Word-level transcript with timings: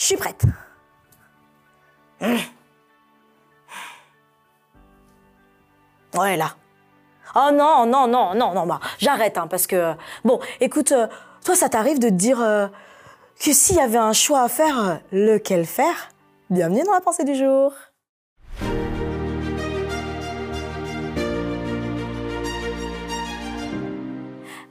Je 0.00 0.06
suis 0.06 0.16
prête. 0.16 0.44
Ouais, 6.14 6.36
là. 6.38 6.56
Oh 7.36 7.50
non, 7.52 7.84
non, 7.84 8.08
non, 8.08 8.34
non, 8.34 8.54
non, 8.54 8.66
bah, 8.66 8.80
j'arrête, 8.98 9.36
hein, 9.36 9.46
parce 9.46 9.66
que... 9.66 9.92
Bon, 10.24 10.40
écoute, 10.60 10.92
euh, 10.92 11.06
toi, 11.44 11.54
ça 11.54 11.68
t'arrive 11.68 11.98
de 11.98 12.08
te 12.08 12.14
dire 12.14 12.40
euh, 12.40 12.66
que 13.38 13.52
s'il 13.52 13.76
y 13.76 13.80
avait 13.80 13.98
un 13.98 14.14
choix 14.14 14.40
à 14.40 14.48
faire, 14.48 14.88
euh, 14.88 14.94
lequel 15.12 15.66
faire? 15.66 16.08
Bienvenue 16.48 16.82
dans 16.82 16.94
la 16.94 17.02
pensée 17.02 17.24
du 17.24 17.34
jour. 17.34 17.74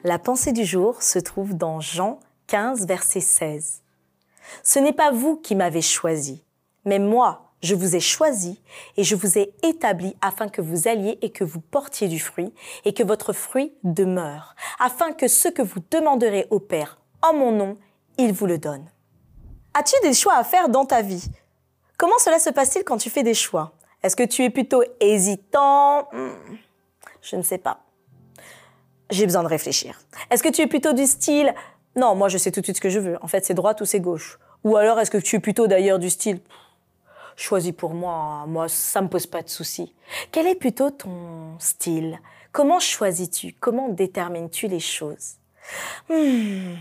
La 0.04 0.18
pensée 0.18 0.54
du 0.54 0.66
jour 0.66 1.04
se 1.04 1.20
trouve 1.20 1.56
dans 1.56 1.80
Jean 1.82 2.20
15, 2.48 2.88
verset 2.88 3.20
16. 3.20 3.84
Ce 4.64 4.80
n'est 4.80 4.94
pas 4.94 5.12
vous 5.12 5.38
qui 5.38 5.56
m'avez 5.56 5.82
choisi, 5.82 6.44
mais 6.86 7.00
moi, 7.00 7.52
je 7.62 7.76
vous 7.76 7.96
ai 7.96 8.00
choisi 8.00 8.62
et 8.96 9.04
je 9.04 9.16
vous 9.16 9.38
ai 9.38 9.54
établi 9.64 10.16
afin 10.22 10.48
que 10.48 10.62
vous 10.62 10.88
alliez 10.88 11.18
et 11.22 11.32
que 11.32 11.44
vous 11.44 11.60
portiez 11.60 12.08
du 12.08 12.20
fruit 12.20 12.54
et 12.86 12.94
que 12.94 13.04
votre 13.04 13.34
fruit 13.34 13.74
demeure, 13.84 14.56
afin 14.80 15.12
que 15.12 15.28
ce 15.28 15.50
que 15.50 15.62
vous 15.62 15.82
demanderez 15.92 16.48
au 16.52 16.60
Père 16.60 17.00
en 17.22 17.34
mon 17.34 17.52
nom, 17.52 17.78
il 18.18 18.32
vous 18.32 18.46
le 18.46 18.58
donne. 18.58 18.90
As-tu 19.74 19.96
des 20.04 20.14
choix 20.14 20.36
à 20.36 20.44
faire 20.44 20.70
dans 20.70 20.86
ta 20.86 21.02
vie? 21.02 21.30
Comment 21.98 22.18
cela 22.18 22.40
se 22.40 22.50
passe-t-il 22.50 22.86
quand 22.86 22.98
tu 22.98 23.10
fais 23.10 23.24
des 23.24 23.34
choix? 23.34 23.74
Est-ce 24.04 24.16
que 24.16 24.24
tu 24.24 24.44
es 24.44 24.50
plutôt 24.50 24.82
hésitant? 25.02 26.08
Hmm, 26.14 26.56
Je 27.22 27.36
ne 27.36 27.42
sais 27.44 27.58
pas. 27.58 27.82
J'ai 29.10 29.26
besoin 29.26 29.44
de 29.44 29.48
réfléchir. 29.48 30.00
Est-ce 30.30 30.44
que 30.44 30.50
tu 30.50 30.62
es 30.62 30.68
plutôt 30.68 30.94
du 30.94 31.06
style 31.06 31.54
Non, 32.00 32.16
moi 32.16 32.30
je 32.30 32.38
sais 32.38 32.52
tout 32.52 32.62
de 32.62 32.66
suite 32.66 32.78
ce 32.78 32.82
que 32.82 32.90
je 32.90 33.00
veux. 33.00 33.18
En 33.22 33.28
fait, 33.28 33.46
c'est 33.46 33.54
droite 33.54 33.82
ou 33.82 33.86
c'est 33.86 34.00
gauche. 34.00 34.40
Ou 34.64 34.78
alors 34.78 35.00
est-ce 35.00 35.12
que 35.12 35.18
tu 35.18 35.36
es 35.36 35.40
plutôt 35.40 35.68
d'ailleurs 35.68 36.00
du 36.00 36.10
style 36.10 36.40
Choisis 37.36 37.72
pour 37.72 37.94
moi, 37.94 38.14
hein. 38.14 38.46
moi 38.48 38.68
ça 38.68 39.02
me 39.02 39.08
pose 39.08 39.26
pas 39.26 39.42
de 39.42 39.50
soucis. 39.50 39.94
Quel 40.32 40.46
est 40.48 40.56
plutôt 40.56 40.90
ton 40.92 41.58
style? 41.60 42.20
Comment 42.52 42.80
choisis-tu? 42.80 43.56
Comment 43.60 43.90
détermines-tu 43.90 44.68
les 44.68 44.80
choses? 44.80 45.36
Hmm, 46.10 46.74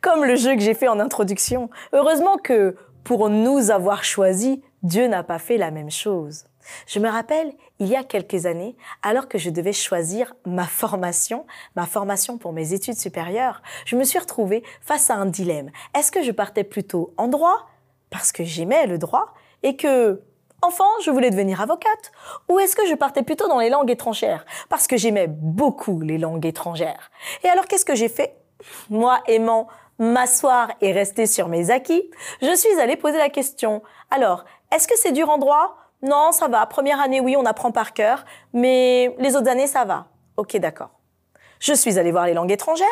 Comme 0.00 0.24
le 0.24 0.36
jeu 0.36 0.54
que 0.54 0.60
j'ai 0.60 0.74
fait 0.74 0.88
en 0.88 1.00
introduction. 1.00 1.68
Heureusement 1.92 2.38
que 2.38 2.76
pour 3.04 3.28
nous 3.28 3.70
avoir 3.70 4.04
choisis, 4.04 4.58
Dieu 4.82 5.06
n'a 5.08 5.22
pas 5.22 5.38
fait 5.38 5.58
la 5.58 5.70
même 5.70 5.90
chose. 5.90 6.44
Je 6.86 6.98
me 6.98 7.08
rappelle, 7.08 7.52
il 7.78 7.88
y 7.88 7.96
a 7.96 8.04
quelques 8.04 8.46
années, 8.46 8.76
alors 9.02 9.28
que 9.28 9.38
je 9.38 9.50
devais 9.50 9.72
choisir 9.72 10.34
ma 10.44 10.66
formation, 10.66 11.46
ma 11.74 11.86
formation 11.86 12.38
pour 12.38 12.52
mes 12.52 12.72
études 12.72 12.96
supérieures, 12.96 13.62
je 13.84 13.96
me 13.96 14.04
suis 14.04 14.18
retrouvée 14.18 14.62
face 14.80 15.10
à 15.10 15.14
un 15.14 15.26
dilemme. 15.26 15.70
Est-ce 15.94 16.10
que 16.10 16.22
je 16.22 16.32
partais 16.32 16.64
plutôt 16.64 17.12
en 17.16 17.28
droit, 17.28 17.68
parce 18.10 18.32
que 18.32 18.44
j'aimais 18.44 18.86
le 18.86 18.98
droit, 18.98 19.34
et 19.62 19.76
que, 19.76 20.22
enfant, 20.62 20.88
je 21.04 21.10
voulais 21.10 21.30
devenir 21.30 21.60
avocate, 21.60 22.12
ou 22.48 22.58
est-ce 22.58 22.76
que 22.76 22.86
je 22.86 22.94
partais 22.94 23.22
plutôt 23.22 23.48
dans 23.48 23.58
les 23.58 23.70
langues 23.70 23.90
étrangères, 23.90 24.46
parce 24.68 24.86
que 24.86 24.96
j'aimais 24.96 25.26
beaucoup 25.28 26.00
les 26.00 26.18
langues 26.18 26.46
étrangères? 26.46 27.10
Et 27.44 27.48
alors, 27.48 27.66
qu'est-ce 27.66 27.84
que 27.84 27.94
j'ai 27.94 28.08
fait? 28.08 28.36
Moi, 28.88 29.20
aimant 29.26 29.68
m'asseoir 29.98 30.72
et 30.80 30.92
rester 30.92 31.26
sur 31.26 31.48
mes 31.48 31.70
acquis, 31.70 32.10
je 32.42 32.54
suis 32.54 32.80
allée 32.80 32.96
poser 32.96 33.18
la 33.18 33.30
question. 33.30 33.82
Alors, 34.10 34.44
est-ce 34.72 34.88
que 34.88 34.96
c'est 34.96 35.12
dur 35.12 35.30
en 35.30 35.38
droit? 35.38 35.76
Non, 36.06 36.30
ça 36.30 36.46
va. 36.46 36.64
Première 36.66 37.00
année, 37.00 37.20
oui, 37.20 37.36
on 37.36 37.44
apprend 37.44 37.72
par 37.72 37.92
cœur, 37.92 38.24
mais 38.52 39.14
les 39.18 39.34
autres 39.34 39.48
années, 39.48 39.66
ça 39.66 39.84
va. 39.84 40.06
Ok, 40.36 40.56
d'accord. 40.58 40.90
Je 41.58 41.72
suis 41.72 41.98
allée 41.98 42.12
voir 42.12 42.26
les 42.26 42.34
langues 42.34 42.52
étrangères. 42.52 42.86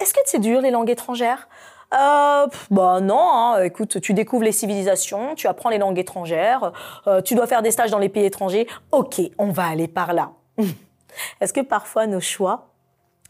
Est-ce 0.00 0.14
que 0.14 0.20
c'est 0.24 0.38
dur 0.38 0.62
les 0.62 0.70
langues 0.70 0.88
étrangères? 0.88 1.48
Euh, 1.92 2.46
bah 2.70 3.00
non, 3.00 3.20
hein. 3.20 3.62
écoute, 3.62 4.00
tu 4.00 4.14
découvres 4.14 4.44
les 4.44 4.52
civilisations, 4.52 5.34
tu 5.34 5.46
apprends 5.46 5.68
les 5.68 5.78
langues 5.78 5.98
étrangères, 5.98 6.72
euh, 7.06 7.20
tu 7.20 7.34
dois 7.34 7.46
faire 7.46 7.62
des 7.62 7.70
stages 7.70 7.90
dans 7.90 7.98
les 7.98 8.08
pays 8.08 8.24
étrangers. 8.24 8.66
Ok, 8.90 9.20
on 9.38 9.50
va 9.50 9.66
aller 9.66 9.86
par 9.86 10.12
là. 10.12 10.32
Est-ce 11.40 11.52
que 11.52 11.60
parfois 11.60 12.06
nos 12.06 12.20
choix 12.20 12.70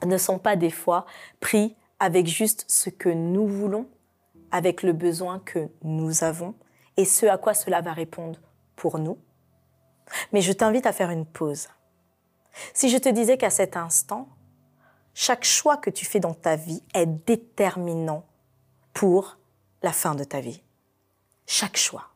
ne 0.06 0.16
sont 0.16 0.38
pas 0.38 0.56
des 0.56 0.70
fois 0.70 1.04
pris 1.40 1.76
avec 1.98 2.26
juste 2.26 2.64
ce 2.68 2.88
que 2.88 3.08
nous 3.08 3.46
voulons, 3.46 3.86
avec 4.50 4.82
le 4.82 4.92
besoin 4.92 5.40
que 5.40 5.68
nous 5.82 6.24
avons 6.24 6.54
et 6.96 7.04
ce 7.04 7.26
à 7.26 7.36
quoi 7.36 7.52
cela 7.52 7.80
va 7.80 7.92
répondre? 7.92 8.38
Pour 8.76 8.98
nous 8.98 9.18
Mais 10.32 10.40
je 10.40 10.52
t'invite 10.52 10.86
à 10.86 10.92
faire 10.92 11.10
une 11.10 11.26
pause. 11.26 11.68
Si 12.72 12.88
je 12.88 12.98
te 12.98 13.08
disais 13.08 13.36
qu'à 13.36 13.50
cet 13.50 13.76
instant, 13.76 14.28
chaque 15.14 15.44
choix 15.44 15.76
que 15.76 15.90
tu 15.90 16.04
fais 16.04 16.20
dans 16.20 16.34
ta 16.34 16.56
vie 16.56 16.82
est 16.94 17.06
déterminant 17.06 18.24
pour 18.92 19.38
la 19.82 19.92
fin 19.92 20.14
de 20.14 20.24
ta 20.24 20.40
vie. 20.40 20.62
Chaque 21.46 21.76
choix. 21.76 22.08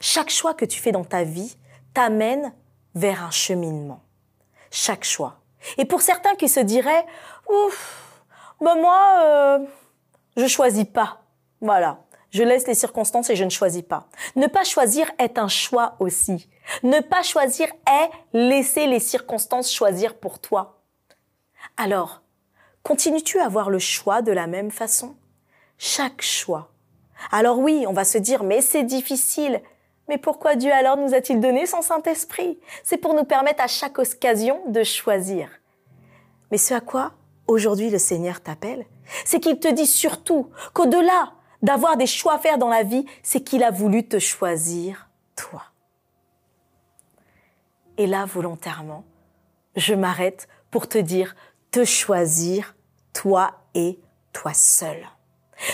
Chaque 0.00 0.30
choix 0.30 0.54
que 0.54 0.64
tu 0.64 0.80
fais 0.80 0.92
dans 0.92 1.04
ta 1.04 1.24
vie 1.24 1.56
t'amène 1.94 2.52
vers 2.94 3.24
un 3.24 3.30
cheminement. 3.30 4.02
Chaque 4.70 5.04
choix. 5.04 5.40
Et 5.76 5.84
pour 5.84 6.02
certains 6.02 6.36
qui 6.36 6.48
se 6.48 6.60
diraient, 6.60 7.06
ouf, 7.48 8.22
ben 8.60 8.76
moi, 8.76 9.20
euh, 9.22 9.66
je 10.36 10.46
choisis 10.46 10.84
pas. 10.84 11.22
Voilà. 11.60 11.98
Je 12.30 12.42
laisse 12.42 12.66
les 12.66 12.74
circonstances 12.74 13.30
et 13.30 13.36
je 13.36 13.44
ne 13.44 13.50
choisis 13.50 13.82
pas. 13.82 14.08
Ne 14.36 14.46
pas 14.46 14.64
choisir 14.64 15.10
est 15.18 15.38
un 15.38 15.48
choix 15.48 15.96
aussi. 15.98 16.48
Ne 16.82 17.00
pas 17.00 17.22
choisir 17.22 17.68
est 17.86 18.10
laisser 18.32 18.86
les 18.86 19.00
circonstances 19.00 19.72
choisir 19.72 20.14
pour 20.14 20.38
toi. 20.38 20.82
Alors, 21.76 22.22
continues-tu 22.82 23.38
à 23.38 23.46
avoir 23.46 23.70
le 23.70 23.78
choix 23.78 24.20
de 24.20 24.32
la 24.32 24.46
même 24.46 24.70
façon? 24.70 25.16
Chaque 25.78 26.22
choix. 26.22 26.70
Alors 27.32 27.58
oui, 27.58 27.84
on 27.88 27.92
va 27.92 28.04
se 28.04 28.18
dire, 28.18 28.42
mais 28.44 28.60
c'est 28.60 28.84
difficile. 28.84 29.62
Mais 30.08 30.18
pourquoi 30.18 30.56
Dieu 30.56 30.72
alors 30.72 30.96
nous 30.96 31.14
a-t-il 31.14 31.40
donné 31.40 31.66
son 31.66 31.82
Saint-Esprit? 31.82 32.58
C'est 32.82 32.96
pour 32.96 33.14
nous 33.14 33.24
permettre 33.24 33.62
à 33.62 33.66
chaque 33.66 33.98
occasion 33.98 34.60
de 34.68 34.82
choisir. 34.82 35.50
Mais 36.50 36.58
ce 36.58 36.74
à 36.74 36.80
quoi 36.80 37.12
aujourd'hui 37.46 37.90
le 37.90 37.98
Seigneur 37.98 38.40
t'appelle, 38.40 38.86
c'est 39.24 39.40
qu'il 39.40 39.58
te 39.58 39.68
dit 39.68 39.86
surtout 39.86 40.50
qu'au-delà 40.74 41.32
d'avoir 41.62 41.96
des 41.96 42.06
choix 42.06 42.34
à 42.34 42.38
faire 42.38 42.58
dans 42.58 42.68
la 42.68 42.82
vie, 42.82 43.04
c'est 43.22 43.40
qu'il 43.40 43.62
a 43.62 43.70
voulu 43.70 44.06
te 44.06 44.18
choisir, 44.18 45.08
toi. 45.36 45.62
Et 47.96 48.06
là, 48.06 48.24
volontairement, 48.24 49.04
je 49.76 49.94
m'arrête 49.94 50.48
pour 50.70 50.88
te 50.88 50.98
dire, 50.98 51.34
te 51.70 51.84
choisir, 51.84 52.76
toi 53.12 53.52
et 53.74 53.98
toi 54.32 54.54
seul. 54.54 55.04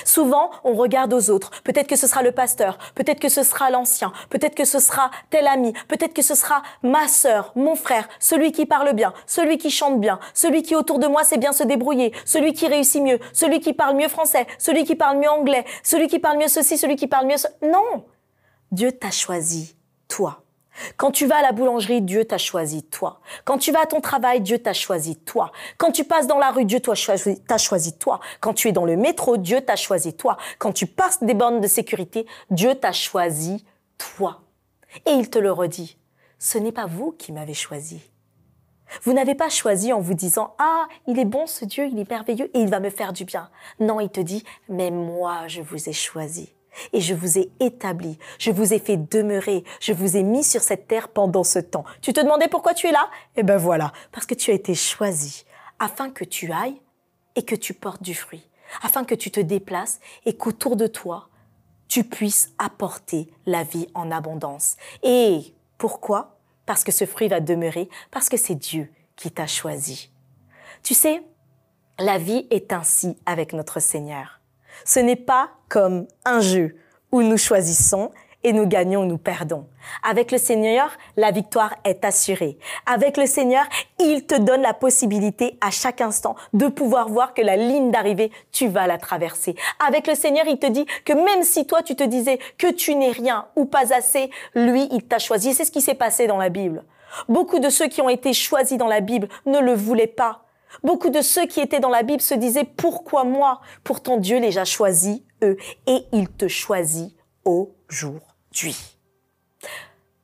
Souvent, 0.05 0.51
on 0.65 0.75
regarde 0.75 1.13
aux 1.13 1.31
autres. 1.31 1.51
Peut-être 1.63 1.87
que 1.87 1.97
ce 1.97 2.07
sera 2.07 2.23
le 2.23 2.33
pasteur, 2.33 2.79
peut-être 2.95 3.21
que 3.21 3.29
ce 3.29 3.43
sera 3.43 3.71
l'ancien, 3.71 4.13
peut-être 4.31 4.55
que 4.55 4.65
ce 4.65 4.79
sera 4.79 5.11
tel 5.31 5.47
ami, 5.47 5.73
peut-être 5.89 6.15
que 6.15 6.23
ce 6.23 6.35
sera 6.35 6.63
ma 6.83 7.09
sœur, 7.09 7.53
mon 7.55 7.75
frère, 7.75 8.09
celui 8.19 8.53
qui 8.53 8.67
parle 8.67 8.93
bien, 8.93 9.13
celui 9.27 9.59
qui 9.59 9.71
chante 9.71 10.01
bien, 10.01 10.19
celui 10.33 10.63
qui 10.63 10.75
autour 10.75 10.99
de 10.99 11.07
moi 11.07 11.25
sait 11.25 11.39
bien 11.39 11.53
se 11.53 11.65
débrouiller, 11.65 12.13
celui 12.25 12.53
qui 12.53 12.67
réussit 12.67 13.03
mieux, 13.03 13.19
celui 13.33 13.61
qui 13.61 13.73
parle 13.73 13.97
mieux 13.97 14.09
français, 14.09 14.47
celui 14.59 14.85
qui 14.85 14.95
parle 14.95 15.19
mieux 15.19 15.31
anglais, 15.31 15.65
celui 15.83 16.09
qui 16.09 16.19
parle 16.19 16.39
mieux 16.39 16.49
ceci, 16.49 16.79
celui 16.79 16.97
qui 16.97 17.07
parle 17.07 17.27
mieux 17.27 17.37
ce... 17.37 17.49
Non! 17.63 18.05
Dieu 18.71 18.93
t'a 18.93 19.11
choisi, 19.11 19.77
toi. 20.09 20.44
Quand 20.97 21.11
tu 21.11 21.27
vas 21.27 21.37
à 21.37 21.43
la 21.43 21.53
boulangerie, 21.53 22.03
Dieu 22.03 22.25
t'a 22.25 22.39
choisi 22.39 22.83
toi. 22.83 23.21
Quand 23.45 23.59
tu 23.59 23.73
vas 23.73 23.83
à 23.83 23.87
ton 23.87 24.01
travail, 24.01 24.41
Dieu 24.41 24.59
t'a 24.59 24.73
choisi 24.73 25.17
toi. 25.17 25.53
Quand 25.79 25.93
tu 25.93 26.05
passes 26.05 26.27
dans 26.27 26.39
la 26.39 26.51
rue, 26.51 26.65
Dieu 26.65 26.81
t'a 26.81 26.95
choisi, 26.95 27.99
toi. 27.99 28.21
Quand 28.41 28.55
tu 28.55 28.69
es 28.69 28.73
dans 28.73 28.85
le 28.85 28.97
métro, 28.97 29.37
Dieu 29.37 29.61
t'a 29.61 29.77
choisi 29.77 30.15
toi. 30.15 30.37
Quand 30.59 30.73
tu 30.73 30.87
passes 30.87 31.23
des 31.23 31.35
bornes 31.35 31.61
de 31.61 31.69
sécurité, 31.69 32.27
Dieu 32.51 32.75
t'a 32.75 32.93
choisi 32.93 33.65
toi. 33.99 34.43
Et 35.07 35.13
il 35.13 35.31
te 35.31 35.39
le 35.39 35.53
redit. 35.53 35.97
Ce 36.39 36.59
n'est 36.59 36.73
pas 36.73 36.87
vous 36.87 37.13
qui 37.13 37.33
m'avez 37.33 37.55
choisi. 37.55 38.03
Vous 39.03 39.13
n'avez 39.13 39.35
pas 39.35 39.49
choisi 39.49 39.93
en 39.93 40.01
vous 40.01 40.15
disant 40.15 40.55
Ah, 40.59 40.87
il 41.07 41.19
est 41.19 41.25
bon 41.25 41.47
ce 41.47 41.65
Dieu, 41.65 41.87
il 41.87 41.99
est 41.99 42.09
merveilleux 42.09 42.51
et 42.55 42.61
il 42.61 42.69
va 42.69 42.81
me 42.81 42.91
faire 42.91 43.13
du 43.13 43.25
bien. 43.25 43.51
Non, 43.81 43.99
il 44.01 44.11
te 44.11 44.21
dit 44.21 44.45
Mais 44.69 44.91
moi, 44.91 45.49
je 45.49 45.63
vous 45.63 45.89
ai 45.89 45.93
choisi 45.93 46.54
et 46.93 47.01
je 47.01 47.15
vous 47.15 47.39
ai 47.39 47.51
établi, 47.61 48.19
je 48.39 48.51
vous 48.51 48.73
ai 48.73 48.79
fait 48.79 48.97
demeurer, 48.97 49.65
je 49.81 49.93
vous 49.93 50.17
ai 50.17 50.23
mis 50.23 50.45
sur 50.45 50.61
cette 50.61 50.89
terre 50.89 51.09
pendant 51.09 51.45
ce 51.45 51.59
temps. 51.59 51.85
Tu 52.01 52.13
te 52.13 52.21
demandais 52.21 52.49
pourquoi 52.49 52.75
tu 52.75 52.87
es 52.87 52.93
là? 52.93 53.09
Eh 53.37 53.43
ben 53.43 53.57
voilà, 53.57 53.93
parce 54.13 54.27
que 54.27 54.35
tu 54.35 54.51
as 54.51 54.55
été 54.55 54.75
choisi 54.75 55.45
afin 55.79 56.11
que 56.11 56.25
tu 56.25 56.53
ailles 56.53 56.81
et 57.37 57.45
que 57.45 57.55
tu 57.55 57.75
portes 57.75 58.03
du 58.03 58.15
fruit, 58.15 58.49
afin 58.83 59.05
que 59.05 59.15
tu 59.15 59.31
te 59.31 59.41
déplaces 59.41 60.01
et 60.25 60.37
qu'autour 60.37 60.77
de 60.77 60.87
toi, 60.87 61.29
tu 61.89 62.05
puisses 62.05 62.53
apporter 62.59 63.29
la 63.47 63.63
vie 63.63 63.89
en 63.95 64.11
abondance. 64.11 64.77
Et 65.03 65.55
pourquoi? 65.79 66.39
Parce 66.67 66.83
que 66.83 66.93
ce 66.93 67.05
fruit 67.05 67.29
va 67.29 67.41
demeurer, 67.41 67.89
parce 68.11 68.29
que 68.29 68.37
c'est 68.37 68.55
Dieu 68.55 68.91
qui 69.17 69.31
t'a 69.31 69.47
choisi. 69.47 70.11
Tu 70.83 70.95
sais, 70.95 71.23
la 71.99 72.19
vie 72.19 72.47
est 72.51 72.73
ainsi 72.73 73.17
avec 73.27 73.53
notre 73.53 73.81
Seigneur. 73.81 74.41
Ce 74.85 75.01
n'est 75.01 75.17
pas 75.17 75.51
comme 75.69 76.07
un 76.25 76.41
jeu 76.41 76.77
où 77.13 77.23
nous 77.23 77.37
choisissons 77.37 78.11
et 78.45 78.53
nous 78.53 78.67
gagnons 78.67 79.03
ou 79.03 79.07
nous 79.07 79.19
perdons. 79.19 79.67
Avec 80.03 80.31
le 80.31 80.39
Seigneur, 80.39 80.91
la 81.17 81.31
victoire 81.31 81.75
est 81.85 82.05
assurée. 82.05 82.59
Avec 82.87 83.17
le 83.17 83.27
Seigneur, 83.27 83.65
il 83.99 84.27
te 84.27 84.35
donne 84.35 84.61
la 84.61 84.75
possibilité 84.75 85.59
à 85.61 85.71
chaque 85.71 86.01
instant 86.01 86.37
de 86.53 86.69
pouvoir 86.69 87.09
voir 87.09 87.35
que 87.35 87.43
la 87.43 87.57
ligne 87.57 87.91
d'arrivée, 87.91 88.31
tu 88.53 88.69
vas 88.69 88.87
la 88.87 88.99
traverser. 88.99 89.57
Avec 89.87 90.07
le 90.07 90.15
Seigneur, 90.15 90.45
il 90.47 90.59
te 90.59 90.67
dit 90.67 90.87
que 91.05 91.15
même 91.15 91.43
si 91.43 91.67
toi 91.67 91.83
tu 91.83 91.97
te 91.97 92.05
disais 92.05 92.39
que 92.59 92.71
tu 92.71 92.95
n'es 92.95 93.11
rien 93.11 93.47
ou 93.57 93.65
pas 93.65 93.95
assez, 93.95 94.31
lui, 94.55 94.89
il 94.93 95.03
t'a 95.03 95.19
choisi. 95.19 95.55
C'est 95.55 95.65
ce 95.65 95.73
qui 95.73 95.81
s'est 95.81 95.95
passé 95.95 96.27
dans 96.27 96.39
la 96.39 96.51
Bible. 96.51 96.85
Beaucoup 97.29 97.61
de 97.61 97.71
ceux 97.71 97.89
qui 97.89 98.03
ont 98.03 98.09
été 98.09 98.33
choisis 98.33 98.77
dans 98.77 98.89
la 98.89 99.01
Bible 99.01 99.29
ne 99.47 99.59
le 99.59 99.73
voulaient 99.73 100.07
pas. 100.07 100.44
Beaucoup 100.83 101.11
de 101.11 101.23
ceux 101.23 101.47
qui 101.47 101.61
étaient 101.61 101.81
dans 101.81 101.89
la 101.89 102.03
Bible 102.03 102.21
se 102.21 102.35
disaient 102.35 102.65
pourquoi 102.65 103.25
moi? 103.25 103.61
Pourtant 103.83 104.17
Dieu 104.17 104.39
les 104.39 104.59
a 104.59 104.65
choisis, 104.65 105.21
eux, 105.43 105.57
et 105.87 106.05
il 106.13 106.29
te 106.29 106.49
choisit 106.49 107.15
aujourd'hui. 107.45 108.77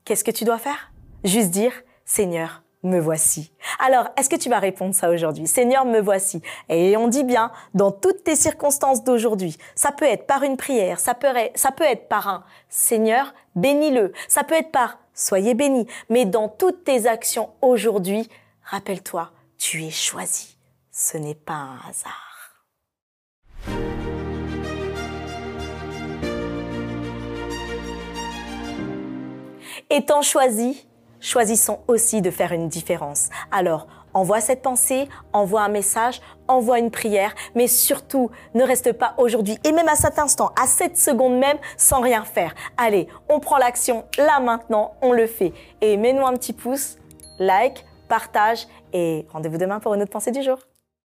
Qu'est-ce 0.04 0.24
que 0.24 0.30
tu 0.30 0.44
dois 0.44 0.58
faire? 0.58 0.92
Juste 1.24 1.50
dire 1.50 1.72
Seigneur, 2.04 2.62
me 2.82 2.98
voici. 2.98 3.52
Alors, 3.78 4.08
est-ce 4.16 4.28
que 4.28 4.36
tu 4.36 4.48
vas 4.48 4.58
répondre 4.58 4.94
ça 4.94 5.10
aujourd'hui? 5.10 5.46
Seigneur, 5.46 5.84
me 5.84 6.00
voici. 6.00 6.42
Et 6.68 6.96
on 6.96 7.08
dit 7.08 7.24
bien, 7.24 7.52
dans 7.74 7.92
toutes 7.92 8.24
tes 8.24 8.36
circonstances 8.36 9.04
d'aujourd'hui, 9.04 9.56
ça 9.74 9.92
peut 9.92 10.06
être 10.06 10.26
par 10.26 10.42
une 10.42 10.56
prière, 10.56 10.98
ça 10.98 11.14
peut, 11.14 11.28
ça 11.54 11.72
peut 11.72 11.84
être 11.84 12.08
par 12.08 12.28
un 12.28 12.44
Seigneur, 12.68 13.34
bénis-le, 13.54 14.12
ça 14.28 14.44
peut 14.44 14.54
être 14.54 14.72
par 14.72 14.98
soyez 15.14 15.54
bénis, 15.54 15.86
mais 16.08 16.24
dans 16.24 16.48
toutes 16.48 16.84
tes 16.84 17.06
actions 17.06 17.50
aujourd'hui, 17.60 18.28
rappelle-toi, 18.64 19.30
tu 19.60 19.84
es 19.84 19.90
choisi. 19.90 20.56
Ce 20.90 21.18
n'est 21.18 21.34
pas 21.34 21.52
un 21.52 21.78
hasard. 21.86 22.64
Étant 29.90 30.22
choisi, 30.22 30.88
choisissons 31.20 31.80
aussi 31.88 32.22
de 32.22 32.30
faire 32.30 32.52
une 32.52 32.68
différence. 32.68 33.28
Alors, 33.52 33.86
envoie 34.14 34.40
cette 34.40 34.62
pensée, 34.62 35.08
envoie 35.34 35.60
un 35.60 35.68
message, 35.68 36.22
envoie 36.48 36.78
une 36.78 36.90
prière, 36.90 37.34
mais 37.54 37.66
surtout, 37.68 38.30
ne 38.54 38.64
reste 38.64 38.92
pas 38.92 39.14
aujourd'hui 39.18 39.58
et 39.64 39.72
même 39.72 39.88
à 39.88 39.94
cet 39.94 40.18
instant, 40.18 40.52
à 40.60 40.66
cette 40.66 40.96
seconde 40.96 41.38
même, 41.38 41.58
sans 41.76 42.00
rien 42.00 42.24
faire. 42.24 42.54
Allez, 42.78 43.08
on 43.28 43.40
prend 43.40 43.58
l'action 43.58 44.06
là 44.16 44.40
maintenant, 44.40 44.94
on 45.02 45.12
le 45.12 45.26
fait. 45.26 45.52
Et 45.82 45.98
mets-nous 45.98 46.26
un 46.26 46.32
petit 46.32 46.54
pouce, 46.54 46.96
like, 47.38 47.84
partage 48.10 48.66
et 48.92 49.24
rendez-vous 49.30 49.56
demain 49.56 49.80
pour 49.80 49.94
une 49.94 50.02
autre 50.02 50.10
pensée 50.10 50.32
du 50.32 50.42
jour. 50.42 50.58